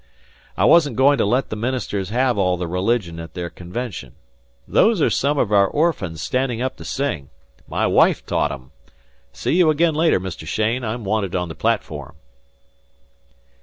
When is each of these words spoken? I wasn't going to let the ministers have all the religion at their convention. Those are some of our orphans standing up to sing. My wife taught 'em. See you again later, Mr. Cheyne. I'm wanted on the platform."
I 0.57 0.65
wasn't 0.65 0.95
going 0.95 1.19
to 1.19 1.25
let 1.25 1.51
the 1.51 1.55
ministers 1.55 2.09
have 2.09 2.35
all 2.35 2.57
the 2.57 2.65
religion 2.67 3.19
at 3.19 3.35
their 3.35 3.51
convention. 3.51 4.15
Those 4.67 4.99
are 4.99 5.11
some 5.11 5.37
of 5.37 5.51
our 5.51 5.67
orphans 5.67 6.23
standing 6.23 6.59
up 6.59 6.75
to 6.77 6.83
sing. 6.85 7.29
My 7.67 7.85
wife 7.85 8.25
taught 8.25 8.51
'em. 8.51 8.71
See 9.31 9.53
you 9.53 9.69
again 9.69 9.93
later, 9.93 10.19
Mr. 10.19 10.47
Cheyne. 10.47 10.83
I'm 10.83 11.03
wanted 11.03 11.35
on 11.35 11.49
the 11.49 11.53
platform." 11.55 12.15